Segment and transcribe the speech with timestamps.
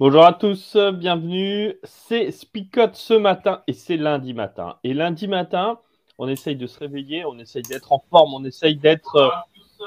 [0.00, 1.74] Bonjour à tous, bienvenue.
[1.82, 4.76] C'est Spicote ce matin et c'est lundi matin.
[4.84, 5.80] Et lundi matin,
[6.18, 9.28] on essaye de se réveiller, on essaye d'être en forme, on essaye d'être euh,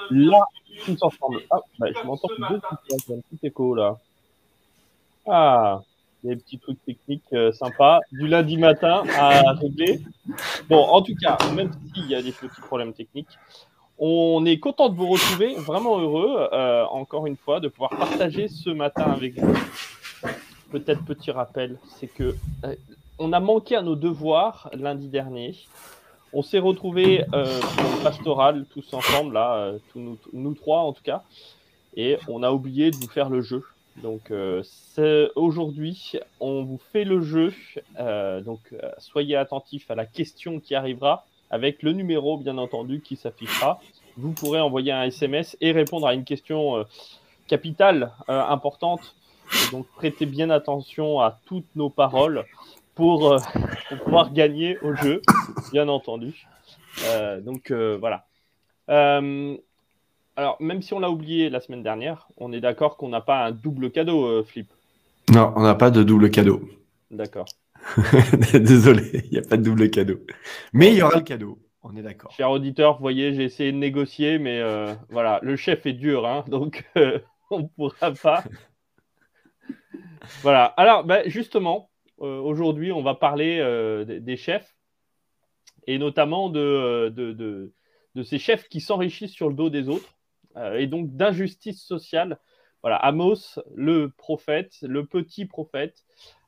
[0.10, 0.44] là
[0.86, 1.40] tous ensemble.
[1.50, 4.00] Ah, bah, je m'entends deux petites un petit écho là.
[5.26, 5.82] Ah,
[6.26, 10.02] des petits trucs techniques euh, sympas du lundi matin à régler.
[10.68, 13.40] Bon, en tout cas, même s'il y a des petits problèmes techniques,
[13.98, 18.50] on est content de vous retrouver, vraiment heureux, euh, encore une fois, de pouvoir partager
[18.50, 19.54] ce matin avec vous
[20.72, 22.76] peut-être petit rappel, c'est que euh,
[23.20, 25.56] on a manqué à nos devoirs lundi dernier.
[26.34, 27.60] On s'est retrouvés euh,
[28.04, 29.80] pastoral tous ensemble, là, euh,
[30.34, 31.24] nous, trois en tout cas,
[31.96, 33.64] et on a oublié de vous faire le jeu.
[34.02, 34.32] Donc
[35.36, 37.54] aujourd'hui, on vous fait le jeu.
[38.46, 38.60] donc
[39.00, 43.82] soyez attentifs à la question qui arrivera avec le numéro bien entendu qui s'affichera.
[44.16, 46.86] Vous pourrez envoyer un SMS et répondre à une question
[47.48, 49.14] capitale importante
[49.72, 52.46] donc prêtez bien attention à toutes nos paroles
[52.96, 53.38] pour, euh,
[54.04, 55.22] pouvoir gagner au jeu,
[55.72, 56.48] bien entendu.
[57.06, 58.26] Euh, donc euh, voilà.
[58.88, 63.46] alors même si on l'a oublié la semaine dernière, on est d'accord qu'on n'a pas
[63.46, 64.70] un double cadeau, Flip.
[65.32, 66.62] Non, on n'a pas de double cadeau.
[67.10, 67.46] D'accord.
[68.54, 70.20] Désolé, il n'y a pas de double cadeau.
[70.74, 71.58] Mais il y aura le cadeau.
[71.84, 72.32] On est d'accord.
[72.32, 74.62] Cher auditeur, vous voyez, j'ai essayé de négocier, mais
[75.10, 76.86] voilà, le chef est dur, hein, donc
[77.50, 78.44] on ne pourra pas
[80.42, 80.66] voilà.
[80.66, 81.90] Alors, ben, justement,
[82.22, 84.76] euh, aujourd'hui, on va parler euh, des, chefs
[85.88, 87.74] et notamment euh, de,
[88.24, 90.16] ces chefs qui s'enrichissent sur le dos des autres
[90.76, 92.38] et donc d'injustice sociale.
[92.84, 96.04] Voilà, Amos, le prophète, le petit prophète,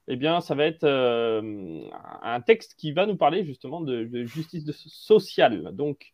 [0.09, 5.73] eh bien, ça va être un texte qui va nous parler justement de, justice sociale.
[5.73, 6.13] Donc,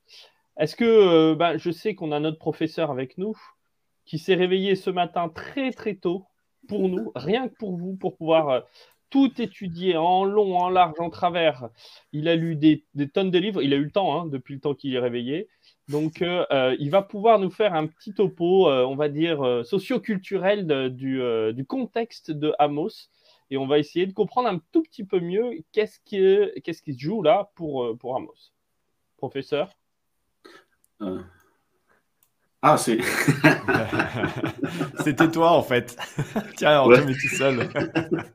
[0.58, 3.36] est-ce que, ben, je sais qu'on a notre professeur avec nous
[4.06, 6.28] qui s'est réveillé ce matin très très tôt
[6.70, 8.62] pour nous, rien que pour vous, pour pouvoir euh,
[9.10, 11.68] tout étudier en long, en large, en travers.
[12.14, 14.62] Il a lu des, tonnes de livres, il a eu le temps hein, depuis le
[14.62, 15.50] temps qu'il est réveillé.
[15.88, 20.94] Donc, euh, euh, il va pouvoir nous faire un petit topo, on va dire, socio-culturel
[20.96, 23.10] du, contexte de Amos.
[23.50, 27.24] Et on va essayer de comprendre un tout petit peu mieux qu'est-ce qui, se joue
[27.24, 28.54] là pour Amos.
[29.18, 29.74] Professeur?
[32.62, 33.00] Ah, c'est.
[35.04, 35.96] C'était toi, en fait.
[36.58, 37.70] Tiens, on te met tout seul.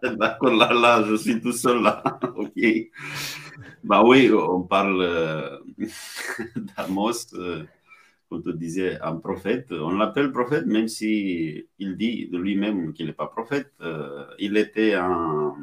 [0.18, 2.02] D'accord, là, là, je suis tout seul, là.
[2.34, 2.52] OK.
[3.82, 5.58] Bah oui, on parle euh,
[6.56, 7.64] d'Amos, euh,
[8.30, 9.66] comme tu disais, un prophète.
[9.72, 13.72] On l'appelle prophète, même si il dit de lui-même qu'il n'est pas prophète.
[13.82, 15.54] Euh, il était un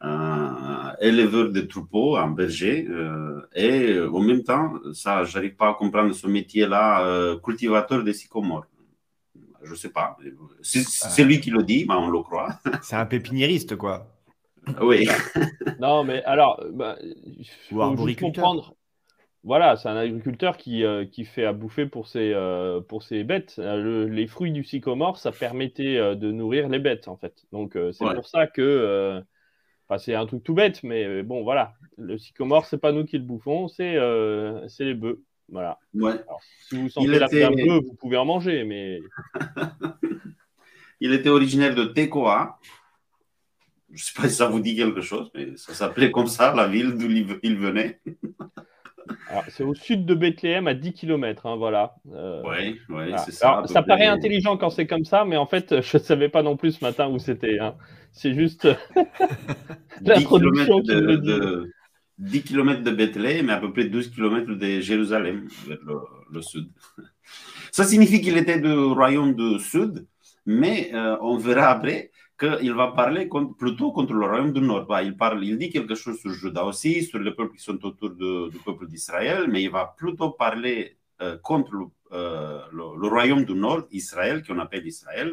[0.00, 0.55] un
[1.00, 5.74] éleveur de troupeaux, un berger, euh, et euh, en même temps, ça, j'arrive pas à
[5.74, 8.66] comprendre ce métier-là, euh, cultivateur de sycomores.
[9.62, 10.16] Je sais pas.
[10.62, 12.50] C'est lui qui le dit, mais on le croit.
[12.82, 14.06] C'est un pépiniériste, quoi.
[14.80, 15.08] Oui.
[15.80, 16.96] non, mais alors, bah,
[17.70, 18.74] faut comprendre.
[19.42, 22.34] Voilà, c'est un agriculteur qui, qui fait à bouffer pour ses,
[22.88, 23.58] pour ses bêtes.
[23.58, 27.46] les fruits du sycomore, ça permettait de nourrir les bêtes, en fait.
[27.52, 29.22] Donc, c'est pour ça que
[29.98, 31.74] c'est un truc tout bête, mais euh, bon, voilà.
[31.96, 35.22] Le sycomore, c'est pas nous qui le bouffons, c'est euh, les bœufs.
[35.48, 35.78] Voilà.
[36.68, 39.00] si vous sentez la un bœuf, vous pouvez en manger, mais.
[41.00, 42.58] Il était originaire de Tekoa.
[43.90, 46.54] Je ne sais pas si ça vous dit quelque chose, mais ça s'appelait comme ça,
[46.54, 47.08] la ville d'où
[47.42, 48.00] il venait.
[49.48, 51.94] C'est au sud de Bethléem, à 10 km, hein, voilà.
[52.12, 53.62] Euh, oui, c'est ça.
[53.66, 56.56] ça paraît intelligent quand c'est comme ça, mais en fait, je ne savais pas non
[56.56, 57.58] plus ce matin où c'était.
[57.58, 57.74] Hein.
[58.12, 58.68] C'est juste
[60.02, 61.70] l'introduction de, de,
[62.18, 65.78] 10 km de Bethléem et à peu près 12 km de Jérusalem, vers
[66.30, 66.68] le, sud.
[67.72, 70.06] Ça signifie qu'il était du royaume du sud,
[70.46, 73.28] mais euh, on verra après qu'il va parler
[73.58, 74.86] plutôt contre le royaume du Nord.
[74.86, 77.82] Bah, il, parle, il dit quelque chose sur Juda aussi, sur les peuples qui sont
[77.84, 81.72] autour du peuple d'Israël, mais il va plutôt parler euh, contre
[82.12, 85.32] euh, le, royaume du Nord, Israël, qu'on appelle Israël,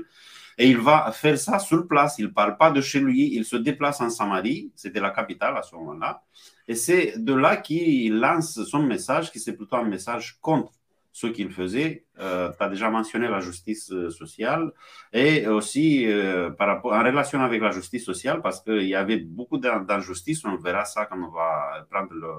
[0.58, 2.16] Et il va faire ça sur place.
[2.20, 3.36] Il ne parle pas de chez lui.
[3.36, 4.72] Il se déplace en Samarie.
[4.76, 6.24] C'était la capitale à ce moment-là.
[6.68, 10.72] Et c'est de là qu'il lance son message, qui c'est plutôt un message contre
[11.14, 12.06] ce qu'il faisait.
[12.20, 14.72] Euh, tu as déjà mentionné la justice euh, sociale
[15.14, 19.20] et aussi euh, par rapport, en relation avec la justice sociale, parce qu'il y avait
[19.20, 20.44] beaucoup d'injustices.
[20.44, 22.34] On verra ça quand on va prendre le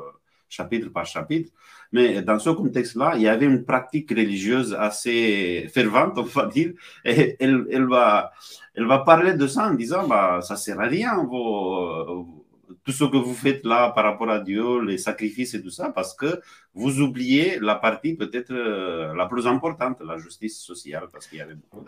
[0.49, 1.53] chapitre par chapitre.
[1.93, 6.73] Mais dans ce contexte-là, il y avait une pratique religieuse assez fervente, on va dire.
[7.05, 8.33] Et elle, elle, va,
[8.75, 12.44] elle va parler de ça en disant bah, ça sert à rien, vos
[12.85, 15.91] tout ce que vous faites là par rapport à Dieu, les sacrifices et tout ça,
[15.91, 16.41] parce que
[16.75, 21.41] vous oubliez la partie peut-être euh, la plus importante, la justice sociale, parce qu'il y
[21.41, 21.85] avait beaucoup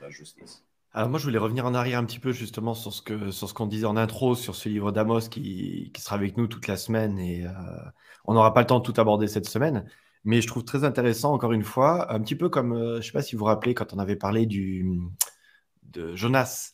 [0.00, 0.64] d'injustice.
[0.94, 3.54] Alors moi, je voulais revenir en arrière un petit peu justement sur ce que sur
[3.54, 6.76] qu'on disait en intro sur ce livre d'Amos qui, qui, sera avec nous toute la
[6.76, 7.50] semaine et euh,
[8.26, 9.86] on n'aura pas le temps de tout aborder cette semaine.
[10.24, 13.02] Mais je trouve très intéressant, encore une fois, un petit peu comme, euh, je ne
[13.02, 16.72] sais pas si vous vous rappelez, quand on avait parlé de Jonas,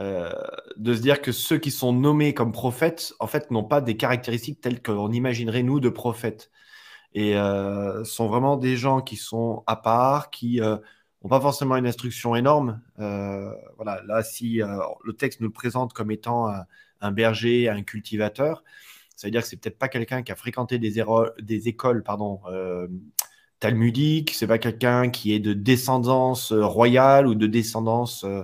[0.00, 0.32] euh,
[0.76, 3.96] de se dire que ceux qui sont nommés comme prophètes, en fait, n'ont pas des
[3.96, 6.50] caractéristiques telles qu'on imaginerait, nous, de prophètes.
[7.14, 11.76] Et euh, sont vraiment des gens qui sont à part, qui n'ont euh, pas forcément
[11.76, 12.80] une instruction énorme.
[12.96, 14.60] voilà, là, si
[15.04, 16.48] le texte nous le présente comme étant
[17.00, 18.62] un, berger, un cultivateur,
[19.16, 21.02] ça veut dire que c'est peut-être pas quelqu'un qui a fréquenté des,
[21.40, 22.40] des écoles pardon,
[23.60, 28.42] talmudiques, c'est pas quelqu'un qui est de descendance royale ou de descendance euh,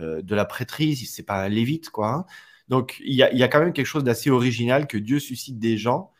[0.00, 2.08] de la prêtrise, c'est pas un lévite, quoi.
[2.08, 2.26] Hein.
[2.70, 6.12] Donc, il y, a, quand même quelque chose d'assez original que Dieu suscite des gens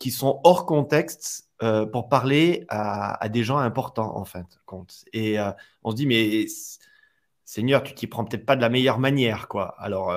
[0.00, 4.46] qui sont hors contexte euh, pour parler à, des gens importants, en fait.
[4.64, 5.04] Compte.
[5.12, 5.52] Et euh,
[5.84, 6.46] on se dit, mais
[7.44, 9.74] Seigneur, tu t'y prends peut-être pas de la meilleure manière, quoi.
[9.78, 10.10] Alors,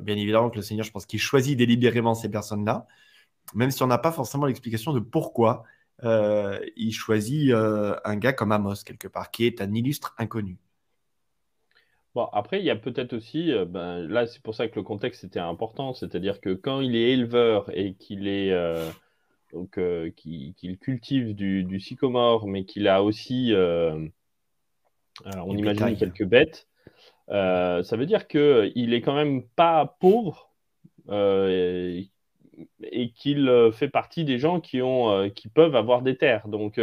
[0.00, 2.86] bien évidemment que le Seigneur, je pense qu'il choisit délibérément ces personnes-là,
[3.54, 5.64] même si on n'a pas forcément l'explication de pourquoi
[6.02, 10.58] il choisit un gars comme Amos, quelque part, qui est un illustre inconnu.
[12.14, 14.84] Bon, après, il y a peut-être aussi, euh, ben, là, c'est pour ça que le
[14.84, 18.88] contexte était important, c'est-à-dire que quand il est éleveur et qu'il est euh,
[19.52, 24.10] donc euh, qu'il cultive du, sycomore, mais qu'il a aussi, on
[25.56, 26.68] imagine quelques bêtes,
[27.28, 30.52] ça veut dire que il est quand même pas pauvre
[31.10, 32.10] et,
[32.82, 36.46] et qu'il fait partie des gens qui ont, qui peuvent avoir des terres.
[36.46, 36.78] Donc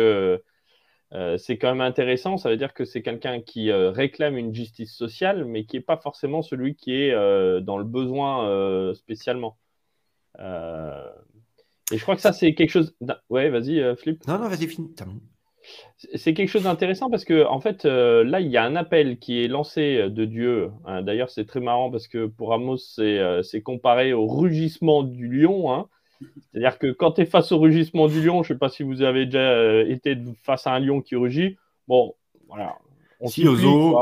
[1.13, 2.37] euh, c'est quand même intéressant.
[2.37, 5.83] Ça veut dire que c'est quelqu'un qui euh, réclame une justice sociale, mais qui n'est
[5.83, 9.57] pas forcément celui qui est euh, dans le besoin spécialement.
[10.39, 12.95] et je crois que ça, c'est quelque chose.
[13.29, 14.25] Ouais, vas-y, Flip.
[14.27, 14.93] Non, non, vas-y, finis.
[16.15, 19.43] C'est quelque chose d'intéressant parce que, en fait, là, il y a un appel qui
[19.43, 20.71] est lancé de Dieu.
[20.85, 21.03] Hein.
[21.03, 25.71] D'ailleurs, c'est très marrant parce que pour Amos, c'est comparé au rugissement du lion.
[25.73, 25.87] Hein.
[26.51, 28.83] C'est-à-dire que quand tu es face au rugissement du lion, je ne sais pas si
[28.83, 31.57] vous avez déjà euh, été face à un lion qui rugit.
[31.87, 32.15] Bon,
[32.47, 32.75] voilà.
[33.19, 33.97] On si, aux eaux,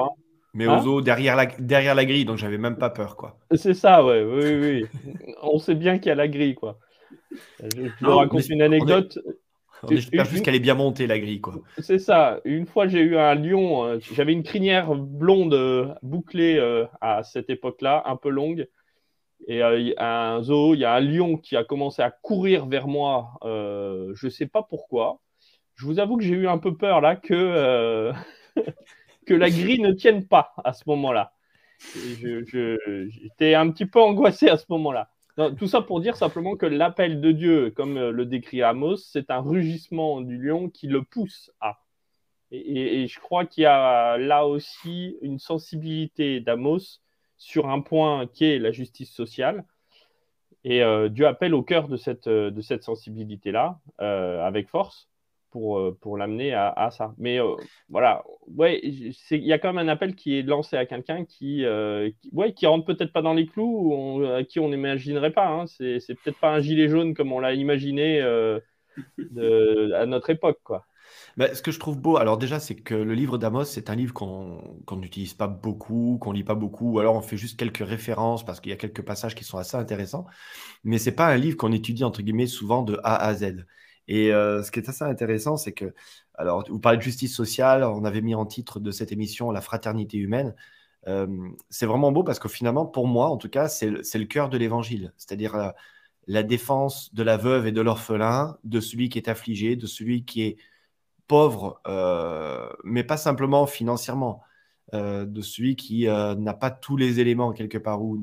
[0.53, 3.37] mais aux hein eaux derrière la, derrière la grille, donc j'avais même pas peur, quoi.
[3.55, 5.23] C'est ça, ouais, oui, oui.
[5.43, 6.79] on sait bien qu'il y a la grille, quoi.
[7.31, 9.19] Je, je vous raconte une anecdote.
[9.83, 11.53] On espère juste qu'elle est bien montée, la grille, quoi.
[11.77, 12.41] C'est ça.
[12.43, 13.85] Une fois, j'ai eu un lion.
[13.85, 16.59] Euh, j'avais une crinière blonde euh, bouclée
[16.99, 18.67] à cette époque-là, un peu longue.
[19.49, 22.87] Et euh, un zoo, il y a un lion qui a commencé à courir vers
[22.87, 23.31] moi.
[23.43, 25.21] Euh, je ne sais pas pourquoi.
[25.73, 28.13] Je vous avoue que j'ai eu un peu peur là que, euh,
[29.25, 31.33] que la grille ne tienne pas à ce moment-là.
[31.95, 35.09] J'étais un petit peu angoissé à ce moment-là.
[35.57, 39.39] Tout ça pour dire simplement que l'appel de Dieu, comme le décrit Amos, c'est un
[39.39, 41.79] rugissement du lion qui le pousse à.
[42.51, 46.99] et je crois qu'il y a là aussi une sensibilité d'Amos
[47.39, 49.65] sur un point qui est la justice sociale.
[50.63, 55.09] Et euh, Dieu appelle au cœur de cette, euh, de cette sensibilité-là, euh, avec force,
[55.51, 57.15] pour, pour l'amener à, ça.
[57.17, 57.39] Mais
[57.87, 58.23] voilà,
[58.55, 61.65] ouais, il y a quand même un appel qui est lancé à quelqu'un qui,
[62.55, 65.47] qui, rentre peut-être pas dans les clous, à qui on n'imaginerait pas.
[65.47, 65.65] Hein.
[65.65, 70.85] C'est, peut-être pas un gilet jaune comme on l'a imaginé à notre époque, quoi.
[71.39, 73.95] Bah, ce que je trouve beau, alors déjà, c'est que le livre d'Amos, c'est un
[73.95, 77.77] livre qu'on n'utilise pas beaucoup, qu'on lit pas beaucoup, ou alors on fait juste quelques
[77.77, 80.25] références parce qu'il y a quelques passages qui sont assez intéressants,
[80.83, 83.65] mais c'est pas un livre qu'on étudie entre guillemets souvent de A à Z.
[84.09, 85.93] Et euh, ce qui est assez intéressant, c'est que,
[86.35, 89.61] alors, vous parlez de justice sociale, on avait mis en titre de cette émission la
[89.61, 90.55] fraternité humaine.
[91.07, 91.27] Euh,
[91.69, 94.57] c'est vraiment beau parce que finalement, pour moi, en tout cas, c'est le cœur de
[94.57, 95.75] l'évangile, c'est-à-dire la,
[96.27, 100.25] la défense de la veuve et de l'orphelin, de celui qui est affligé, de celui
[100.25, 100.57] qui est
[101.29, 104.41] pauvre, euh, mais pas simplement financièrement,
[104.95, 108.17] euh, de celui qui euh, n'a pas tous les éléments quelque part ou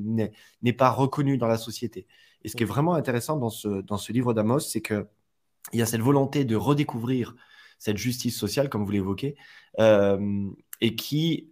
[0.61, 2.05] n'est pas reconnu dans la société.
[2.43, 5.05] Et ce qui est vraiment intéressant dans ce, dans ce livre d'Amos, c'est qu'il
[5.73, 7.33] y a cette volonté de redécouvrir
[7.79, 9.35] cette justice sociale, comme vous l'évoquez,
[9.79, 11.51] et qui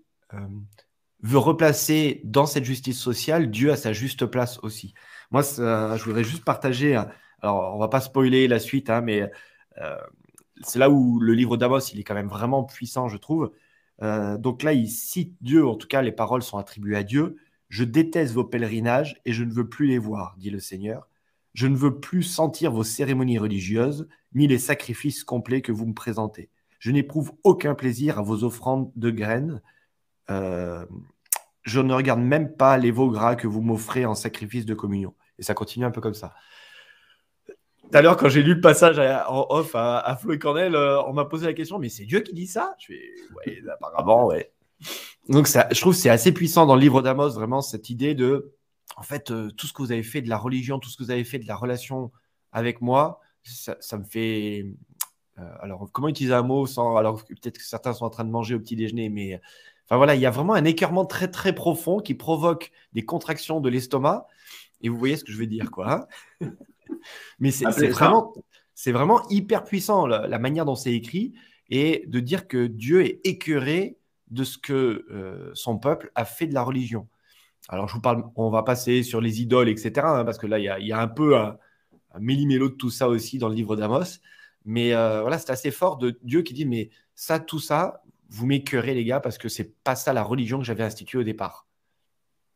[1.21, 4.93] veut replacer dans cette justice sociale Dieu à sa juste place aussi.
[5.31, 6.95] Moi, je voudrais juste partager,
[7.41, 9.29] alors on va pas spoiler la suite, hein, mais
[10.61, 13.51] c'est là où le livre d'Amos, il est quand même vraiment puissant, je trouve.
[14.01, 17.37] Euh, donc là, il cite Dieu, en tout cas, les paroles sont attribuées à Dieu.
[17.69, 21.07] Je déteste vos pèlerinages et je ne veux plus les voir, dit le Seigneur.
[21.53, 25.93] Je ne veux plus sentir vos cérémonies religieuses, ni les sacrifices complets que vous me
[25.93, 26.49] présentez.
[26.79, 29.61] Je n'éprouve aucun plaisir à vos offrandes de graines.
[30.29, 30.85] Euh,
[31.63, 35.15] je ne regarde même pas les veaux gras que vous m'offrez en sacrifice de communion.
[35.39, 36.35] Et ça continue un peu comme ça.
[37.91, 41.01] Tout à l'heure, quand j'ai lu le passage en off à, Flo et Cornel, euh,
[41.03, 42.75] on m'a posé la question, mais c'est Dieu qui dit ça?
[42.79, 43.01] Je fais,
[43.45, 44.51] ouais, apparemment, ouais.
[45.29, 48.53] Donc, je trouve que c'est assez puissant dans le livre d'Amos, vraiment, cette idée de,
[48.97, 51.03] en fait, euh, tout ce que vous avez fait de la religion, tout ce que
[51.03, 52.11] vous avez fait de la relation
[52.51, 54.65] avec moi, ça, me fait.
[55.37, 56.95] Euh, alors, comment utiliser un mot sans.
[56.95, 59.39] Alors, peut-être que certains sont en train de manger au petit déjeuner, mais.
[59.85, 63.59] Enfin, voilà, il y a vraiment un écœurement très, très profond qui provoque des contractions
[63.59, 64.25] de l'estomac.
[64.81, 66.07] Et vous voyez ce que je veux dire, quoi.
[66.41, 66.51] Hein?
[67.39, 68.33] mais c'est vraiment,
[68.73, 71.33] c'est vraiment hyper puissant la, manière dont c'est écrit
[71.69, 73.97] et de dire que Dieu est écœuré
[74.29, 77.07] de ce que euh, son peuple a fait de la religion.
[77.67, 80.59] Alors, je vous parle, on va passer sur les idoles, etc., hein, parce que là,
[80.59, 81.57] il y, a, un peu un,
[82.13, 84.19] un méli-mélo de tout ça aussi dans le livre d'Amos.
[84.65, 88.45] Mais euh, voilà, c'est assez fort de Dieu qui dit, mais ça, tout ça, vous
[88.45, 91.67] m'écœurez, les gars, parce que c'est pas ça la religion que j'avais instituée au départ.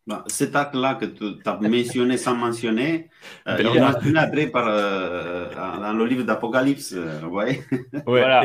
[0.07, 3.09] Bah, cet acte-là que tu as mentionné sans mentionner,
[3.47, 6.93] euh, il est mentionné après par, euh, dans le livre d'Apocalypse.
[6.95, 7.61] Euh, ouais.
[8.07, 8.43] Voilà.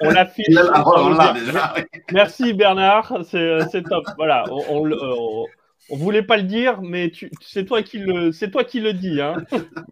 [0.00, 0.56] On l'a fini.
[2.12, 4.04] Merci Bernard, c'est top.
[4.16, 4.90] Voilà, on,
[5.90, 9.20] on, voulait pas le dire, mais c'est toi qui le, c'est toi qui le dis.
[9.20, 9.36] Hein.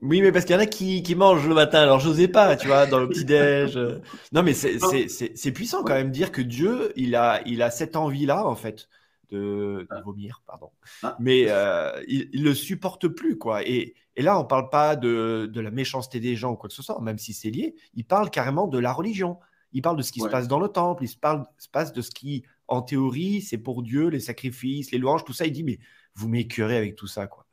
[0.02, 2.56] Oui, mais parce qu'il y en a qui, qui mangent le matin, alors j'osais pas,
[2.56, 3.78] tu vois, dans le petit déj.
[4.32, 8.44] Non, mais c'est puissant quand même dire que Dieu, il a, il a cette envie-là
[8.44, 8.88] en fait
[9.30, 10.00] de, ah.
[10.02, 10.70] vomir, pardon.
[11.02, 11.16] Ah.
[11.20, 13.66] Mais euh, il, ne le supporte plus, quoi.
[13.66, 17.00] Et, là, on parle pas de, la méchanceté des gens ou quoi que ce soit,
[17.00, 17.74] même si c'est lié.
[17.94, 19.38] Il parle carrément de la religion.
[19.72, 21.04] Il parle de ce qui se passe dans le temple.
[21.04, 24.92] Il se, parle, se passe de ce qui, en théorie, c'est pour Dieu, les sacrifices,
[24.92, 25.46] les louanges, tout ça.
[25.46, 25.80] Il dit, mais
[26.14, 27.44] vous m'écœurez avec tout ça, quoi.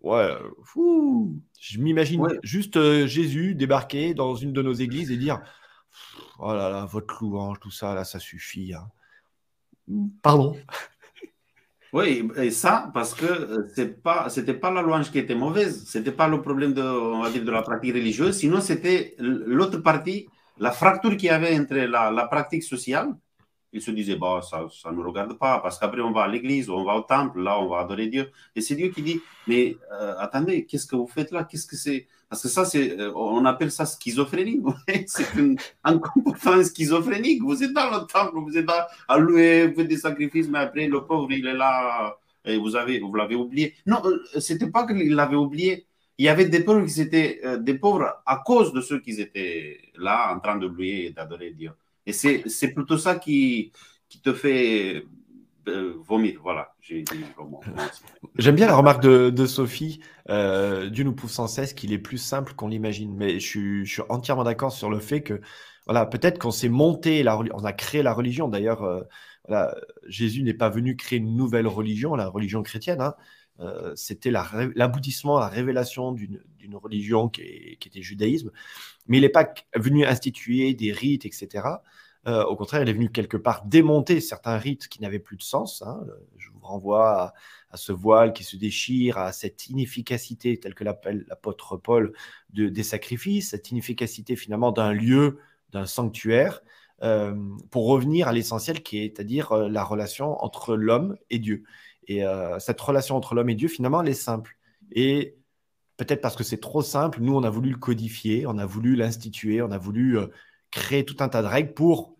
[0.00, 0.32] Ouais,
[0.62, 1.40] fou.
[1.60, 5.42] Je m'imagine juste euh, Jésus débarquer dans une de nos églises et dire
[6.38, 8.72] Oh là là, votre louange, tout ça, là, ça suffit.
[8.74, 8.88] Hein.
[10.22, 10.56] Pardon.
[11.92, 14.28] Oui, et ça, parce que euh, ce n'était pas,
[14.60, 17.42] pas la louange qui était mauvaise, ce n'était pas le problème de, on va dire,
[17.44, 20.28] de la pratique religieuse, sinon c'était l'autre partie,
[20.58, 23.14] la fracture qu'il y avait entre la, la pratique sociale.
[23.72, 26.68] Ils se disaient, bah, ça ne nous regarde pas, parce qu'après on va à l'église,
[26.70, 28.30] on va au temple, là on va adorer Dieu.
[28.54, 31.44] Et c'est Dieu qui dit, mais euh, attendez, qu'est-ce que vous faites là?
[31.44, 32.06] Qu'est-ce que c'est?
[32.28, 34.62] Parce que ça, c'est, euh, on appelle ça schizophrénie.
[35.06, 35.26] c'est
[35.84, 37.42] un comportement schizophrénique.
[37.42, 38.68] Vous êtes dans le temple, vous êtes
[39.08, 42.76] à louer, vous faites des sacrifices, mais après, le pauvre, il est là et vous,
[42.76, 43.74] avez, vous l'avez oublié.
[43.86, 45.86] Non, euh, c'était pas qu'il l'avait oublié.
[46.18, 49.12] Il y avait des pauvres qui étaient euh, des pauvres à cause de ceux qui
[49.20, 51.72] étaient là en train de louer et d'adorer Dieu.
[52.06, 53.70] Et c'est plutôt ça qui,
[54.08, 55.04] qui te fait
[56.06, 56.40] vomir.
[56.42, 56.74] Voilà,
[58.38, 60.00] J'aime bien la remarque de, Sophie.
[60.28, 63.14] Euh, Dieu nous prouve sans cesse qu'il est plus simple qu'on l'imagine.
[63.14, 65.40] Mais je suis, entièrement d'accord sur le fait que,
[65.86, 68.48] voilà, peut-être qu'on s'est monté, la, on a créé la religion.
[68.48, 69.70] D'ailleurs, euh,
[70.06, 73.00] Jésus n'est pas venu créer une nouvelle religion, la religion chrétienne.
[73.00, 73.14] Hein.
[73.60, 76.40] Euh, c'était l'aboutissement, la, révélation d'une
[76.76, 78.50] religion qui, était judaïsme.
[79.06, 81.66] Mais il n'est pas venu instituer des rites, etc.
[82.28, 85.42] Euh, au contraire, il est venu quelque part démonter certains rites qui n'avaient plus de
[85.42, 85.82] sens.
[85.82, 86.04] Hein.
[86.36, 87.32] Je vous renvoie
[87.70, 92.12] à, ce voile qui se déchire, à cette inefficacité, telle que l'appelle l'apôtre Paul,
[92.50, 95.38] de, des sacrifices, cette inefficacité finalement d'un lieu,
[95.72, 96.60] d'un sanctuaire,
[97.02, 97.34] euh,
[97.70, 101.64] pour revenir à l'essentiel qui est, à-dire euh, la relation entre l'homme et Dieu.
[102.10, 102.22] Et
[102.58, 104.56] cette relation entre l'homme et Dieu, finalement, elle est simple.
[104.92, 105.36] Et
[105.98, 108.96] peut-être parce que c'est trop simple, nous, on a voulu le codifier, on a voulu
[108.96, 110.16] l'instituer, on a voulu
[110.70, 112.16] créer tout un tas de règles pour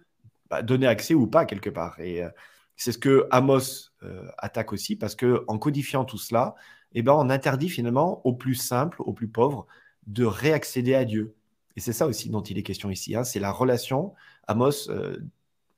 [0.50, 1.98] bah, donner accès ou pas quelque part.
[2.00, 2.30] Et euh,
[2.76, 6.54] c'est ce que Amos euh, attaque aussi, parce que en codifiant tout cela,
[6.92, 9.66] eh ben, on interdit finalement aux plus simples, aux plus pauvres,
[10.06, 11.34] de réaccéder à Dieu.
[11.76, 13.14] Et c'est ça aussi dont il est question ici.
[13.14, 13.24] Hein.
[13.24, 14.14] c'est la relation.
[14.46, 15.18] Amos euh,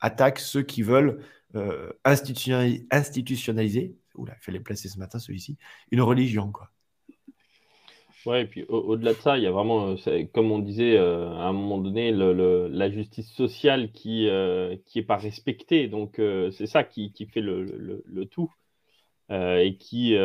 [0.00, 1.22] attaque ceux qui veulent
[2.04, 5.58] institutionnaliser, oula, il fallait placer ce matin celui-ci,
[5.90, 6.52] une religion.
[6.52, 6.70] Quoi.
[8.26, 11.30] Ouais, et puis au-delà de ça, il y a vraiment, euh, comme on disait euh,
[11.30, 15.88] à un moment donné, la justice sociale qui n'est euh, pas respectée.
[15.88, 16.20] Donc
[16.52, 17.64] c'est ça qui, qui, fait le,
[18.04, 18.52] le tout
[19.30, 20.16] et qui,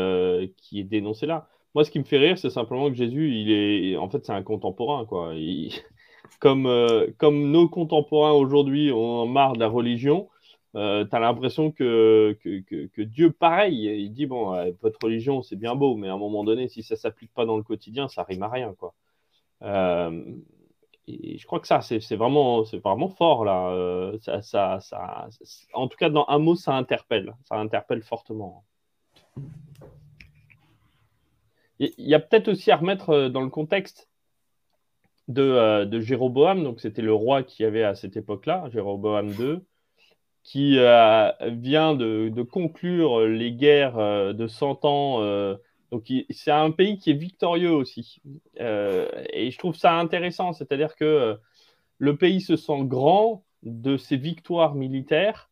[0.57, 1.47] qui est dénoncé là.
[1.73, 4.31] Moi, ce qui me fait rire, c'est simplement que Jésus, il est, en fait, c'est
[4.31, 5.33] un contemporain, quoi.
[6.39, 6.69] comme,
[7.17, 10.27] comme nos contemporains aujourd'hui ont marre de la religion,
[10.75, 15.73] euh, tu as l'impression que, que, Dieu, pareil, il dit bon, votre religion, c'est bien
[15.75, 18.43] beau, mais à un moment donné, si ça s'applique pas dans le quotidien, ça rime
[18.43, 18.93] à rien, quoi.
[21.07, 24.11] et je crois que ça, c'est vraiment, vraiment fort là.
[24.21, 25.29] Ça, ça, ça,
[25.73, 28.65] en tout cas, dans un mot, ça interpelle, ça interpelle fortement.
[31.79, 34.09] Il y a peut-être aussi à remettre dans le contexte
[35.29, 39.61] de, de Jéroboam, donc c'était le roi qui avait à cette époque-là, Jéroboam II
[40.45, 45.21] qui euh, vient de, conclure les guerres euh, de 100 ans.
[45.21, 45.55] Euh,
[45.91, 48.21] donc, c'est un pays qui est victorieux aussi.
[48.57, 51.37] et je trouve ça intéressant, c'est-à-dire que
[51.97, 55.49] le pays se sent grand de ses victoires militaires,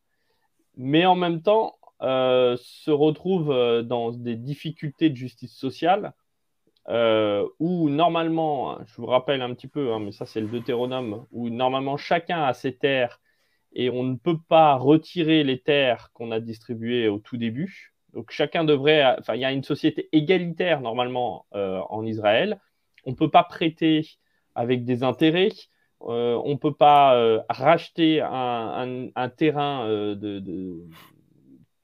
[0.76, 6.14] mais en même temps se retrouve dans des difficultés de justice sociale.
[6.90, 11.50] où normalement, je vous rappelle un petit peu, hein, mais ça c'est le Deutéronome, où
[11.50, 13.22] normalement chacun a ses terres
[13.74, 17.94] et on ne peut pas retirer les terres qu'on a distribuées au tout début.
[18.14, 22.60] Donc chacun devrait, enfin il y a une société égalitaire normalement euh, en Israël.
[23.06, 24.08] On ne peut pas prêter
[24.56, 25.52] avec des intérêts.
[26.04, 29.88] Euh, on ne peut pas euh, racheter un, terrain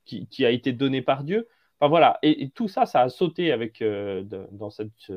[0.06, 1.48] qui, a été donné par Dieu.
[1.80, 3.84] Enfin voilà, et, tout ça, ça a sauté avec,
[4.52, 5.12] dans, cette,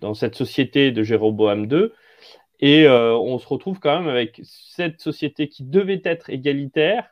[0.00, 1.90] dans cette société de Jéroboam II.
[2.62, 7.08] Et euh, on se retrouve quand même avec cette société qui devait être égalitaire,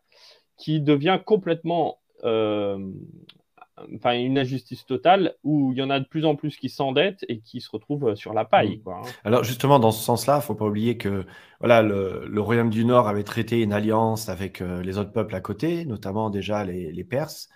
[0.56, 2.78] qui devient complètement euh,
[3.96, 7.24] enfin, une injustice totale, où il y en a de plus en plus qui s'endettent
[7.28, 8.76] et qui se retrouvent sur la paille.
[8.76, 8.82] Mm.
[8.82, 9.10] Quoi, hein.
[9.24, 11.26] Alors justement, dans ce sens-là, il ne faut pas oublier que
[11.58, 15.40] voilà, le, Royaume du Nord avait traité une alliance avec euh, les autres peuples à
[15.40, 17.48] côté, notamment déjà les, les Perses.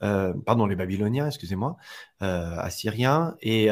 [0.00, 1.78] pardon, les Babyloniens, excusez-moi,
[2.20, 3.70] Assyriens, et,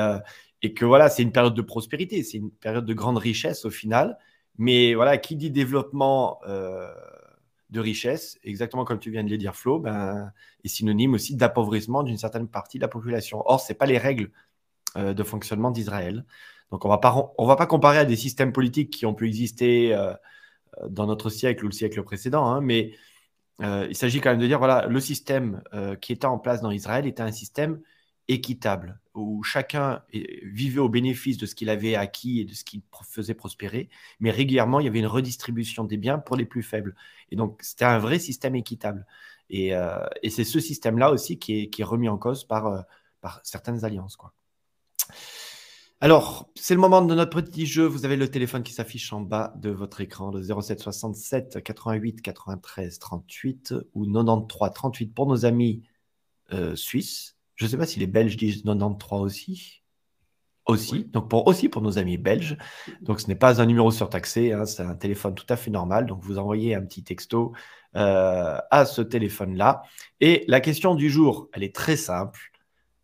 [0.62, 3.70] et que voilà, c'est une période de prospérité, c'est une période de grande richesse au
[3.70, 4.18] final.
[4.58, 6.92] Mais voilà, qui dit développement euh,
[7.70, 10.32] de richesse, exactement comme tu viens de le dire, Flo, ben,
[10.64, 13.42] est synonyme aussi d'appauvrissement d'une certaine partie de la population.
[13.46, 14.30] Or, ce n'est pas les règles
[14.96, 16.24] euh, de fonctionnement d'Israël.
[16.72, 20.12] Donc, on ne va pas comparer à des systèmes politiques qui ont pu exister euh,
[20.88, 22.92] dans notre siècle ou le siècle précédent, hein, mais
[23.60, 25.62] il s'agit quand même de dire, voilà, le système
[26.00, 27.80] qui était en place dans Israël était un système
[28.28, 30.02] équitable, où chacun
[30.42, 33.88] vivait au bénéfice de ce qu'il avait acquis et de ce qu'il faisait prospérer,
[34.20, 36.94] mais régulièrement, il y avait une redistribution des biens pour les plus faibles.
[37.30, 39.06] Et donc, c'était un vrai système équitable.
[39.50, 42.80] Et, euh, c'est ce système-là aussi qui est, remis en cause par, euh,
[43.42, 44.16] certaines alliances.
[46.00, 47.84] Alors, c'est le moment de notre petit jeu.
[47.84, 52.22] Vous avez le téléphone qui s'affiche en bas de votre écran, le 07 67 88
[52.22, 55.82] 93 38 ou 93 38 pour nos amis
[56.52, 59.82] euh, suisses je ne sais pas si les Belges disent 93 aussi.
[60.64, 62.58] Aussi, donc pour, aussi pour nos amis belges.
[63.00, 66.04] Donc ce n'est pas un numéro surtaxé, hein, c'est un téléphone tout à fait normal.
[66.04, 67.54] Donc vous envoyez un petit texto
[67.96, 69.80] euh, à ce téléphone-là.
[70.20, 72.38] Et la question du jour, elle est très simple.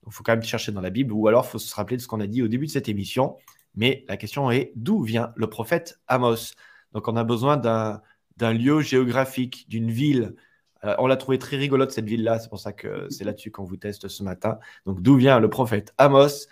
[0.07, 2.03] Il faut quand même chercher dans la Bible ou alors il faut se rappeler de
[2.03, 3.39] ce qu'on a dit au début de cette émission.
[3.75, 6.53] Mais la question est d'où vient le prophète Amos?
[6.93, 10.37] Donc on a besoin d'un lieu géographique, d'une ville,
[10.85, 13.65] euh, on l'a trouvé très rigolote cette ville-là, c'est pour ça que c'est là-dessus qu'on
[13.65, 14.59] vous teste ce matin.
[14.87, 16.47] Donc d'où vient le prophète Amos?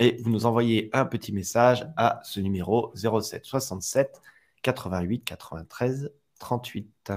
[0.00, 4.20] Et vous nous envoyez un petit message à ce numéro 07 67
[4.62, 7.12] 88 93 38.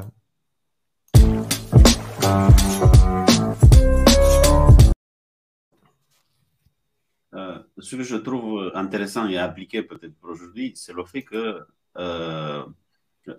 [7.79, 11.61] ce que je trouve intéressant et appliqué peut-être pour aujourd'hui, c'est le fait que
[11.97, 12.65] euh,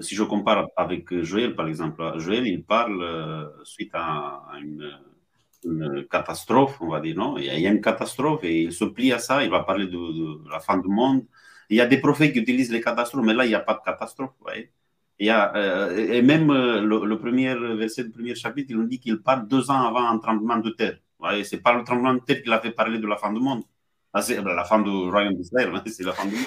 [0.01, 6.81] si je compare avec Joël, par exemple, Joël, il parle euh, suite à, une, catastrophe,
[6.81, 7.37] on va dire, non?
[7.37, 10.51] Il y a une catastrophe et il se plie à ça, il va parler de,
[10.51, 11.25] la fin du monde.
[11.69, 13.75] Il y a des prophètes qui utilisent les catastrophes, mais là, il n'y a pas
[13.75, 14.73] de catastrophe, vous voyez?
[15.19, 18.87] Il y a, euh, et même euh, le, premier verset du premier chapitre, il nous
[18.87, 20.99] dit qu'il parle deux ans avant un tremblement de terre.
[21.21, 23.41] Ce n'est pas le tremblement de terre qu'il a fait parler de la fin du
[23.41, 23.65] monde.
[24.13, 26.45] Ah, c'est la fin du royaume d'Israël, c'est la fin du monde.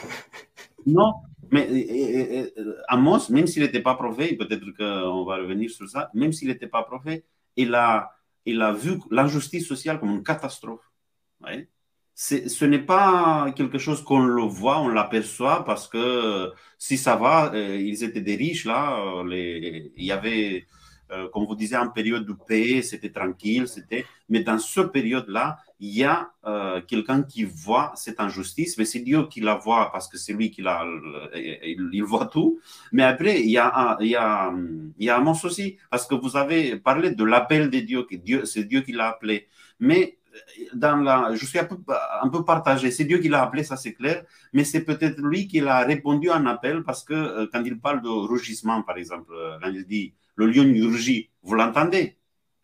[0.86, 1.13] Non,
[1.52, 2.54] mais
[2.88, 6.68] Amos, même s'il n'était pas prophète, peut-être qu'on va revenir sur ça, même s'il n'était
[6.68, 7.26] pas prophète,
[7.58, 8.12] il a,
[8.46, 10.90] il a vu l'injustice sociale comme une catastrophe.
[12.16, 17.52] Ce n'est pas quelque chose qu'on le voit, on l'aperçoit, parce que si ça va,
[17.54, 20.66] euh, ils étaient des riches là, euh, il y avait
[21.12, 24.06] euh, comme vous disiez, en période de paix, c'était tranquille, c'était.
[24.30, 29.00] Mais dans cette période-là, il y a euh, quelqu'un qui voit cette injustice, mais c'est
[29.00, 30.86] Dieu qui la voit parce que c'est lui qui la,
[31.36, 32.60] il, voit tout.
[32.91, 34.54] Mais après, il y a, il y a,
[35.00, 38.45] y a Amos aussi parce que vous avez parlé de l'appel de Dieu, que Dieu,
[38.45, 39.47] c'est Dieu qui l'a appelé.
[39.80, 40.17] Mais
[40.74, 42.89] dans la, je suis un peu, partagé.
[42.91, 46.30] C'est Dieu qui l'a appelé, ça c'est clair, mais c'est peut-être lui qui l'a répondu
[46.30, 49.86] à un appel parce que euh, quand il parle de rougissement, par exemple, quand il
[49.86, 52.17] dit le lion rugit, vous l'entendez?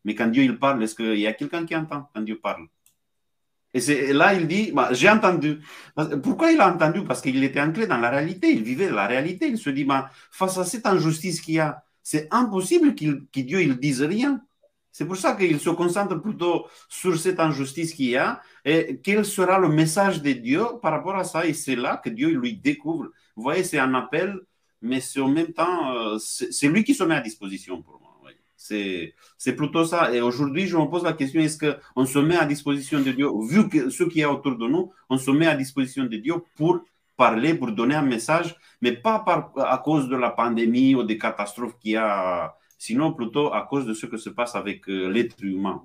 [0.05, 2.67] Mais quand Dieu il parle, est-ce qu'il y a quelqu'un qui entend quand Dieu parle?
[3.73, 5.59] Et là, il dit, bah, j'ai entendu.
[6.23, 7.03] Pourquoi il a entendu?
[7.03, 9.47] Parce qu'il était ancré dans la réalité, il vivait la réalité.
[9.47, 13.41] Il se dit, bah, face à cette injustice qu'il y a, c'est impossible qu'il, que
[13.41, 14.41] Dieu il dise rien.
[14.91, 19.25] C'est pour ça qu'il se concentre plutôt sur cette injustice qu'il y a et quel
[19.25, 21.45] sera le message de Dieu par rapport à ça?
[21.45, 23.11] Et c'est là que Dieu lui découvre.
[23.35, 24.39] Vous voyez, c'est un appel,
[24.81, 28.07] mais c'est en même temps, euh, c'est lui qui se met à disposition pour moi.
[29.37, 30.13] C'est plutôt ça.
[30.13, 33.29] Et aujourd'hui, je me pose la question, est-ce qu'on se met à disposition de Dieu,
[33.49, 36.35] vu que ce qui est autour de nous, on se met à disposition de Dieu
[36.55, 36.81] pour
[37.15, 39.23] parler, pour donner un message, mais pas
[39.57, 43.85] à cause de la pandémie ou des catastrophes qu'il y a sinon plutôt à cause
[43.85, 45.81] de ce que se passe avec euh, l'être humain,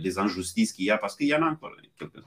[0.00, 2.22] les injustices qu'il y a, parce qu'il y en a encore quelques-uns.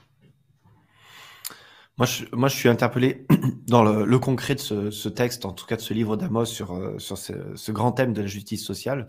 [1.96, 3.24] Moi je, suis interpellé
[3.68, 6.98] dans le, concret de ce, texte, en tout cas de ce livre d'Amos sur, euh,
[6.98, 9.06] ce, grand thème de la justice sociale,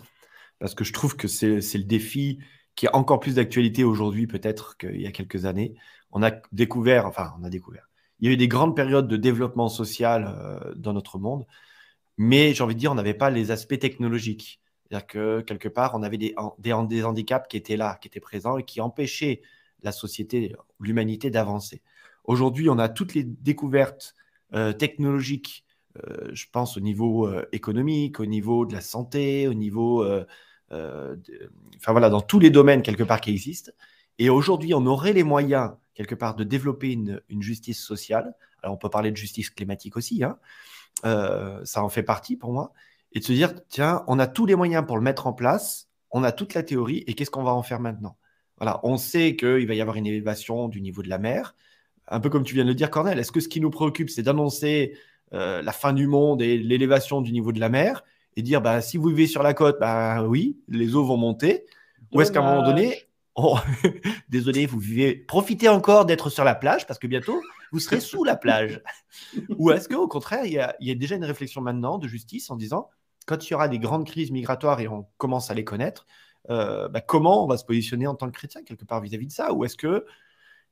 [0.60, 2.40] parce que je trouve que c'est le défi
[2.76, 5.74] qui a encore plus d'actualité aujourd'hui peut-être qu'il y a quelques années.
[6.12, 9.18] On a découvert, enfin on a découvert, il y a eu des grandes périodes de
[9.18, 11.46] développement social euh, dans notre monde,
[12.18, 14.62] mais j'ai envie de dire, on n'avait pas les aspects technologiques.
[14.88, 16.36] C'est-à-dire que quelque part, on avait des,
[16.72, 19.42] handicaps qui étaient là, qui étaient présents et qui empêchaient
[19.82, 21.82] la société, l'humanité d'avancer.
[22.26, 24.14] Aujourd'hui, on a toutes les découvertes
[24.54, 25.66] euh, technologiques,
[26.04, 30.06] euh, je pense au niveau euh, économique, au niveau de la santé, au niveau,
[30.72, 33.72] enfin voilà, dans tous les domaines quelque part qui existent.
[34.20, 38.36] Et aujourd'hui, on aurait les moyens quelque part de développer une, une, justice sociale.
[38.62, 40.38] Alors, on peut parler de justice climatique aussi, hein.
[41.04, 42.74] ça en fait partie pour moi
[43.16, 45.90] et de se dire, tiens, on a tous les moyens pour le mettre en place,
[46.12, 48.18] on a toute la théorie, et qu'est-ce qu'on va en faire maintenant?
[48.58, 51.56] Voilà, on sait qu'il va y avoir une élévation du niveau de la mer,
[52.08, 53.20] un peu comme tu viens de le dire, Cornel.
[53.20, 54.98] Est-ce que ce qui nous préoccupe, c'est d'annoncer
[55.34, 58.04] euh, la fin du monde et l'élévation du niveau de la mer,
[58.36, 61.66] et dire, bah, si vous vivez sur la côte, bah oui, les eaux vont monter,
[62.14, 63.06] ou est-ce qu'à un moment donné,
[64.30, 67.42] désolé, vous vivez, profitez encore d'être sur la plage, parce que bientôt,
[67.72, 68.82] vous serez sous la plage.
[69.58, 72.08] Ou est-ce qu'au contraire, il y, a, il y, a, déjà une réflexion maintenant de
[72.08, 72.90] justice en disant
[73.26, 76.06] quand il y aura des grandes crises migratoires et on commence à les connaître,
[76.50, 79.32] euh, bah, comment on va se positionner en tant que chrétien quelque part vis-à-vis de
[79.32, 79.52] ça?
[79.52, 80.06] Ou est-ce que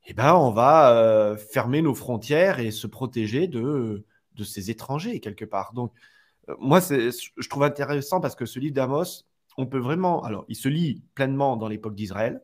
[0.06, 5.20] eh ben, on va euh, fermer nos frontières et se protéger de, de ces étrangers
[5.20, 5.94] quelque part Donc,
[6.50, 9.26] euh, moi, je trouve intéressant parce que ce livre d'Amos,
[9.58, 10.24] on peut vraiment.
[10.24, 12.42] Alors, il se lit pleinement dans l'époque d'Israël,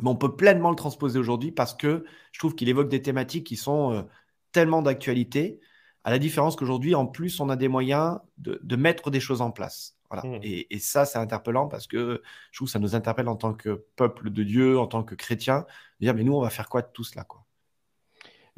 [0.00, 3.46] mais on peut pleinement le transposer aujourd'hui parce que je trouve qu'il évoque des thématiques
[3.46, 4.06] qui sont
[4.52, 5.60] tellement d'actualité
[6.04, 9.50] à la différence qu'aujourd'hui, en plus, on a des moyens de, mettre des choses en
[9.50, 9.96] place.
[10.12, 10.38] Voilà.
[10.38, 10.40] Mmh.
[10.42, 13.86] Et, ça, c'est interpellant parce que je trouve que ça nous interpelle en tant que
[13.96, 15.64] peuple de Dieu, en tant que chrétien,
[16.00, 17.44] de dire, mais nous, on va faire quoi de tout cela quoi?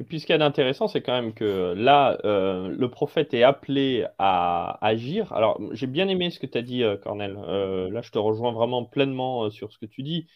[0.01, 3.43] Et puis ce qui est intéressant, c'est quand même que là, euh, le prophète est
[3.43, 5.31] appelé à agir.
[5.31, 7.37] Alors, j'ai bien aimé ce que tu as dit, euh, Cornel.
[7.47, 10.27] Euh, là, je te rejoins vraiment pleinement sur ce que tu dis,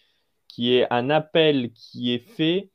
[0.48, 2.70] qui est un appel qui est fait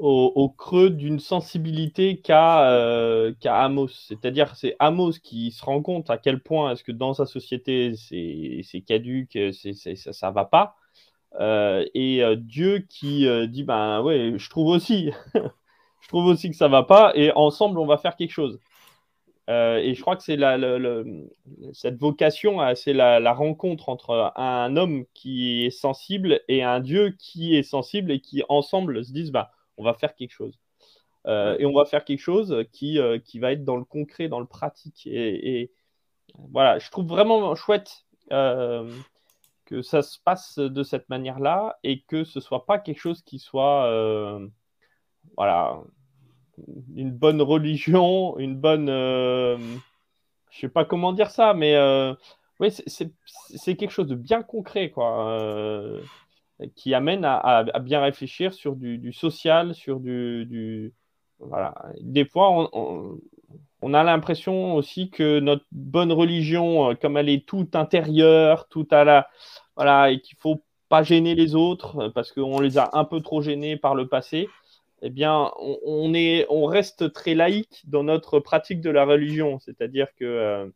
[0.00, 3.88] au, creux d'une sensibilité euh, qu'a Amos.
[3.88, 7.94] C'est-à-dire c'est Amos qui se rend compte à quel point est-ce que dans sa société
[7.96, 10.76] c'est caduque, c'est ça, ça va pas.
[11.40, 15.10] Euh, et euh, Dieu qui dit ben ouais, je trouve aussi,
[16.00, 18.58] je trouve aussi que ça va pas, et ensemble on va faire quelque chose.
[19.48, 20.38] et je crois que c'est
[21.72, 27.16] cette vocation, c'est la, la, rencontre entre un homme qui est sensible et un Dieu
[27.18, 30.58] qui est sensible et qui ensemble se disent bah on va faire quelque chose.
[31.26, 34.28] Euh, et on va faire quelque chose qui, euh, qui va être dans le concret,
[34.28, 35.06] dans le pratique.
[35.06, 35.72] Et,
[36.52, 38.90] voilà, je trouve vraiment chouette euh,
[39.64, 43.38] que ça se passe de cette manière-là et que ce soit pas quelque chose qui
[43.38, 43.90] soit,
[45.36, 45.80] voilà,
[46.94, 51.76] une bonne religion, une bonne, je sais pas comment dire ça, mais
[52.60, 55.98] oui, c'est quelque chose de bien concret, quoi
[56.74, 60.92] qui amène à, bien réfléchir sur du, social, sur du,
[61.38, 61.74] voilà.
[62.00, 62.70] Des fois,
[63.82, 68.86] on, a l'impression aussi que notre bonne religion, euh, comme elle est toute intérieure, tout
[68.90, 69.28] à la
[69.76, 73.20] voilà, et qu'il faut pas gêner les autres euh, parce qu'on les a un peu
[73.20, 74.48] trop gênés par le passé.
[75.02, 80.08] Eh bien, on, est, on reste très laïque dans notre pratique de la religion, c'est-à-dire
[80.14, 80.66] que euh,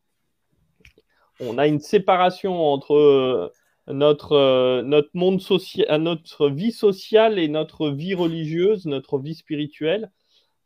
[1.40, 3.52] on a une séparation entre
[3.88, 9.34] notre, euh, notre monde social, euh, notre vie sociale et notre vie religieuse, notre vie
[9.34, 10.10] spirituelle,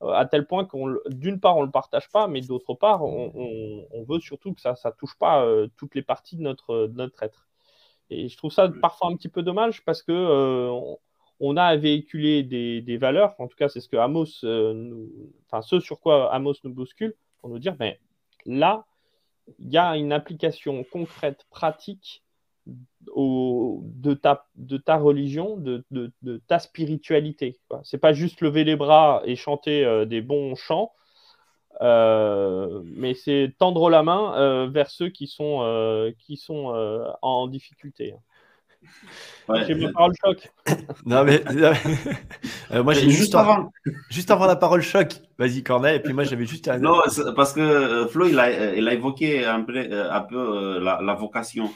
[0.03, 4.05] euh, à tel point qu'on, d'une part, on le partage pas, mais d'autre part, on,
[4.09, 7.49] veut surtout que ça, ça touche pas toutes les parties de notre, notre être.
[8.11, 10.71] Et je trouve ça parfois un petit peu dommage parce que
[11.41, 15.11] on, a à véhiculer des, des, valeurs, en tout cas, c'est ce que Amos, nous,
[15.47, 18.01] enfin, ce sur quoi Amos nous bouscule, pour nous dire, mais
[18.47, 18.87] là,
[19.59, 22.23] il y a une application concrète, pratique
[23.17, 25.85] de, ta, de ta religion, de,
[26.47, 27.59] ta spiritualité.
[27.83, 30.93] Ce n'est pas juste lever les bras et chanter euh, des bons chants,
[31.81, 36.75] euh, mais c'est tendre la main euh, vers ceux qui sont, qui sont
[37.23, 38.15] en difficulté.
[39.67, 40.53] J'ai ma parole choc.
[41.07, 41.43] non, mais.
[42.83, 43.73] moi, j'ai juste, avant...
[44.09, 45.15] juste avant la parole choc.
[45.37, 45.97] Vas-y, Cornet.
[45.97, 46.69] Et puis moi, j'avais juste.
[46.69, 47.01] Non,
[47.35, 51.71] parce que Flo, il a, il a évoqué un peu, un peu la, la, vocation.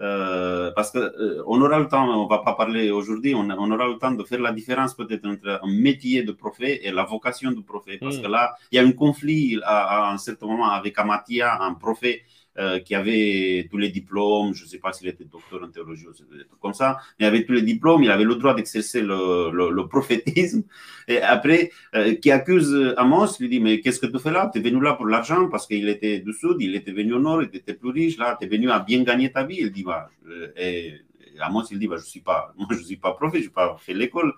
[0.00, 3.86] Euh, parce qu'on euh, aura le temps, on va pas parler aujourd'hui, on, on, aura
[3.86, 7.52] le temps de faire la différence peut-être entre un métier de prophète et la vocation
[7.52, 8.00] de prophète.
[8.00, 8.22] Parce mm.
[8.22, 11.74] que là, il y a un conflit à, à un certain moment avec Amatia, un
[11.74, 12.22] prophète
[12.58, 16.06] euh, qui avait tous les diplômes, je ne sais pas s'il était docteur en théologie
[16.06, 19.50] ou comme ça, mais il avait tous les diplômes, il avait le droit d'exercer le,
[19.50, 20.62] le, prophétisme.
[21.08, 24.50] Et après, euh, qui accuse Amos, lui dit, mais qu'est-ce que tu fais là?
[24.52, 27.20] Tu es venu là pour l'argent parce qu'il était du sud, il était venu au
[27.20, 29.56] nord, il était plus riche, là, tu es venu à bien gagner ta vie.
[29.60, 30.10] Il dit, bah,
[30.56, 30.92] et
[31.40, 33.76] Amos, il dit, bah, je suis pas, moi, je suis pas prophète, je n'ai pas
[33.80, 34.34] fait l'école.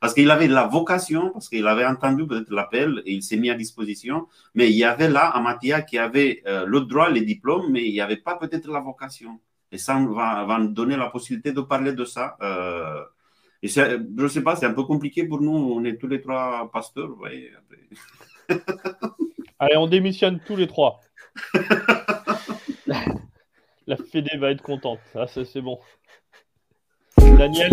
[0.00, 3.50] Parce qu'il avait la vocation, parce qu'il avait entendu peut-être l'appel et il s'est mis
[3.50, 4.28] à disposition.
[4.54, 7.92] Mais il y avait là Amatia qui avait euh, le droit, les diplômes, mais il
[7.92, 9.40] n'y avait pas peut-être la vocation.
[9.72, 12.36] Et ça va, va nous donner la possibilité de parler de ça.
[12.42, 13.02] Euh,
[13.62, 13.80] et je
[14.22, 15.50] ne sais pas, c'est un peu compliqué pour nous.
[15.50, 17.10] On est tous les trois pasteurs.
[17.16, 17.50] voyez.
[19.58, 21.00] Allez, on démissionne tous les trois.
[22.86, 25.00] la Fédé va être contente.
[25.14, 25.80] Ah, c'est bon.
[27.18, 27.72] Daniel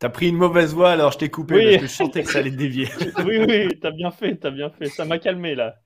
[0.00, 2.38] T'as pris une mauvaise voix, alors je t'ai coupé parce que je sentais que ça
[2.38, 2.88] allait dévier.
[3.18, 4.86] oui, oui, t'as bien fait, t'as bien fait.
[4.86, 5.76] Ça m'a calmé là.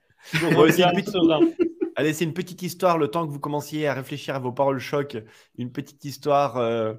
[1.97, 4.79] Allez, c'est une petite histoire, le temps que vous commenciez à réfléchir à vos paroles
[4.79, 5.17] choc.
[5.59, 6.95] Une petite histoire, euh,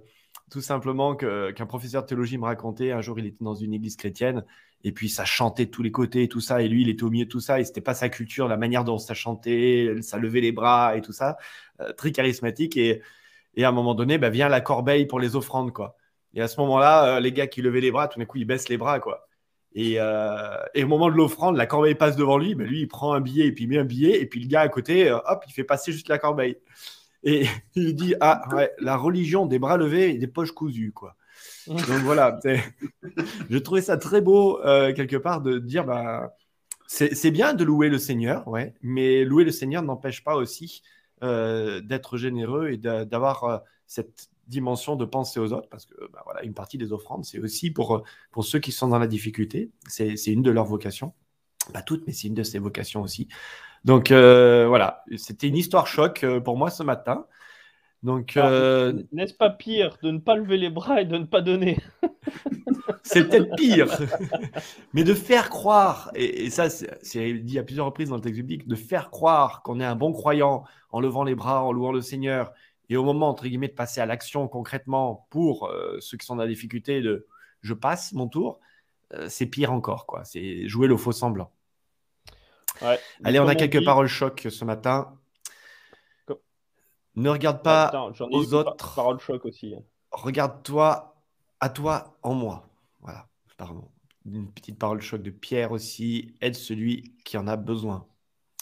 [0.52, 2.92] tout simplement, qu'un professeur de théologie me racontait.
[2.92, 4.44] Un jour, il était dans une église chrétienne
[4.84, 6.62] et puis ça chantait de tous les côtés et tout ça.
[6.62, 8.58] Et lui, il était au milieu de tout ça et c'était pas sa culture, la
[8.58, 11.38] manière dont ça chantait, ça levait les bras et tout ça.
[11.80, 12.76] Euh, très charismatique.
[12.76, 13.02] Et,
[13.56, 15.96] et à un moment donné, bah, vient la corbeille pour les offrandes, quoi.
[16.36, 18.46] Et à ce moment-là, euh, les gars qui levaient les bras, tout d'un coup, ils
[18.46, 19.28] baissent les bras, quoi.
[19.74, 22.56] Et, euh, et au moment de l'offrande, la corbeille passe devant lui.
[22.56, 24.22] Ben lui, il prend un billet et puis il met un billet.
[24.22, 26.58] Et puis le gars à côté, euh, hop, il fait passer juste la corbeille.
[27.24, 27.46] Et
[27.76, 31.16] il dit Ah, ouais, la religion des bras levés et des poches cousues, quoi.
[31.68, 32.40] Donc voilà,
[33.50, 36.36] je trouvais ça très beau, quelque part, de dire bah,
[36.86, 40.84] c'est bien de louer le Seigneur, ouais, mais louer le Seigneur n'empêche pas aussi
[41.22, 46.54] d'être généreux et d'avoir cette dimension de penser aux autres, parce que bah, voilà, une
[46.54, 49.72] partie des offrandes, c'est aussi pour, pour ceux qui sont dans la difficulté.
[49.88, 51.14] C'est une de leurs vocations.
[51.74, 53.28] Pas toutes, mais c'est une de ces vocations aussi.
[53.86, 57.26] Donc euh, voilà, c'était une histoire choc euh, pour moi ce matin.
[58.04, 61.42] Donc, euh, n'est-ce pas pire de ne pas lever les bras et de ne pas
[61.42, 61.80] donner?
[63.02, 63.88] C'est peut-être pire,
[64.94, 68.68] mais de faire croire, et, ça c'est dit à plusieurs reprises dans le texte biblique,
[68.68, 72.02] de faire croire qu'on est un bon croyant en levant les bras, en louant le
[72.02, 72.52] Seigneur,
[72.90, 76.36] et au moment, entre guillemets, de passer à l'action concrètement pour euh, ceux qui sont
[76.36, 77.28] dans la difficulté de
[77.62, 78.60] je passe mon tour,
[79.14, 80.06] euh, c'est pire encore.
[80.06, 80.24] quoi.
[80.24, 81.52] C'est jouer le faux semblant.
[83.24, 85.18] Allez, on a quelques paroles choc ce matin.
[87.16, 88.76] Ne regarde pas aux autres.
[88.96, 89.74] Paroles choc aussi.
[89.74, 89.84] Hein.
[90.12, 91.16] Regarde-toi
[91.60, 92.68] à toi en moi.
[93.02, 93.90] Voilà, pardon.
[94.26, 96.36] Une petite parole choc de Pierre aussi.
[96.42, 98.06] Aide celui qui en a besoin.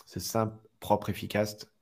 [0.06, 1.73] C'est simple, propre, efficace.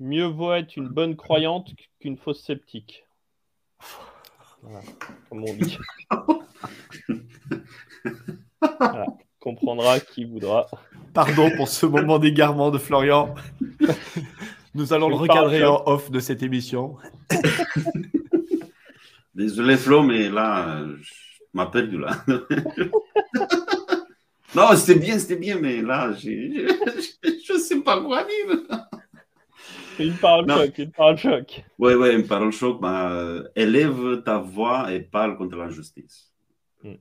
[0.00, 3.04] Mieux vaut être une bonne croyante qu'une fausse sceptique.
[4.62, 4.80] Voilà,
[5.28, 5.76] comme on dit.
[8.60, 9.06] Voilà,
[9.40, 10.66] comprendra qui voudra.
[11.14, 13.34] Pardon pour ce moment d'égarement de Florian.
[14.74, 16.96] Nous allons le recadrer en off de cette émission.
[19.34, 21.12] Désolé Flo, mais là, je
[21.54, 22.24] m'appelle du là.
[24.54, 28.88] non, c'était bien, c'était bien, mais là, je ne sais pas quoi dire.
[29.98, 31.64] Une parole choc, une parole choc.
[31.78, 32.80] Oui, oui, une parole choc.
[32.80, 36.32] Bah, élève ta voix et parle contre l'injustice.
[36.82, 36.94] Hmm.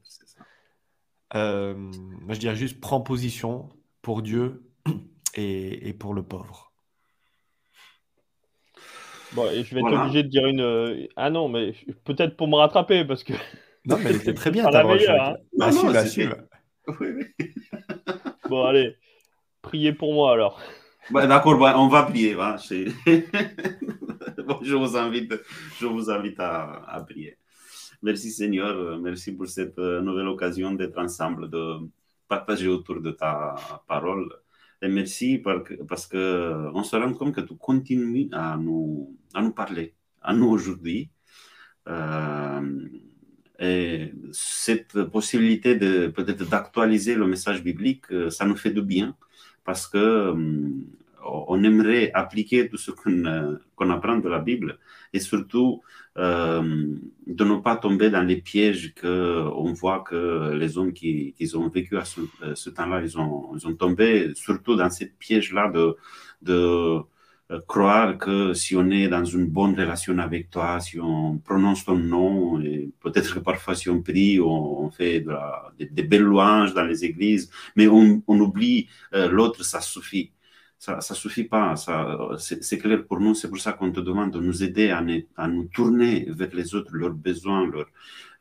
[1.36, 3.70] Euh, moi, je dirais juste prends position
[4.02, 4.64] pour Dieu
[5.36, 6.72] et, et pour le pauvre.
[9.34, 10.62] Bon, et je vais être obligé de dire une.
[10.62, 11.74] Euh, ah non, mais
[12.06, 13.34] peut-être pour me rattraper parce que.
[13.86, 14.96] Non, mais c'était très bien ta voix.
[14.96, 15.36] Hein.
[15.60, 16.04] Ah, non, bah,
[17.00, 17.54] oui, oui.
[18.50, 18.96] bon, allez,
[19.62, 20.62] priez pour moi alors.
[21.10, 22.36] D'accord, on va prier.
[24.62, 25.34] je vous invite,
[25.80, 27.38] je vous invite à, prier.
[28.04, 31.78] Merci Seigneur, merci pour cette euh, nouvelle occasion d'être ensemble, de
[32.28, 33.56] partager autour de ta
[33.88, 34.30] parole.
[34.82, 35.42] Et merci
[35.88, 40.50] parce qu'on se rend compte que tu continues à nous, à nous parler, à nous
[40.50, 41.10] aujourd'hui.
[41.88, 42.90] Euh,
[43.60, 45.76] Et cette possibilité
[46.18, 49.16] peut-être d'actualiser le message biblique, ça nous fait du bien
[49.68, 50.34] parce que
[51.28, 54.80] on aimerait appliquer tout ce qu'on apprend de la Bible.
[55.14, 55.82] Et surtout
[56.18, 56.96] euh,
[57.28, 61.98] de ne pas tomber dans les pièges qu'on voit que les hommes qui, ont vécu
[61.98, 65.96] à ce, temps-là, ils ont, ils ont tombé, surtout dans ces pièges-là de,
[66.42, 67.02] de
[67.50, 71.86] euh, croire que si on est dans une bonne relation avec toi, si on prononce
[71.86, 75.34] ton nom, et peut-être que parfois si on prie, on, fait de
[75.80, 80.32] des, belles louanges dans les églises, mais on, oublie euh, l'autre, ça suffit
[80.78, 81.76] ça ne suffit pas.
[82.38, 83.34] C'est clair pour nous.
[83.34, 86.96] C'est pour ça qu'on te demande de nous aider à, nous tourner vers les autres,
[86.96, 87.70] leurs besoins,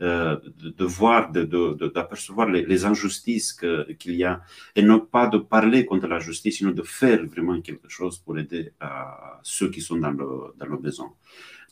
[0.02, 3.58] euh, de, voir, d'apercevoir de, les, les, injustices
[3.98, 4.42] qu'il y a,
[4.74, 8.38] et non pas de parler contre la justice, mais de faire vraiment quelque chose pour
[8.38, 11.12] aider à ceux qui sont dans le, dans le besoin.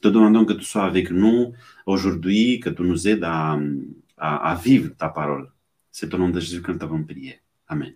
[0.00, 1.52] Te demandons que tu sois avec nous
[1.84, 3.58] aujourd'hui, que tu nous aides à,
[4.16, 5.50] à, à vivre ta parole.
[5.90, 7.40] C'est au nom de Jésus que nous t'avons prié.
[7.68, 7.94] Amen.